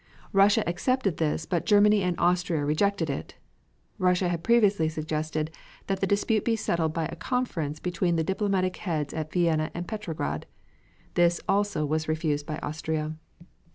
[0.33, 3.35] Russia accepted this but Germany and Austria rejected it.
[3.99, 5.51] Russia had previously suggested
[5.85, 9.87] that the dispute be settled by a conference between the diplomatic heads at Vienna and
[9.87, 10.47] Petrograd.
[11.13, 13.13] This also was refused by Austria.